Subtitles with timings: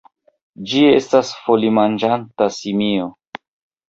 [0.69, 3.11] Ĝi estas folimanĝanta simio.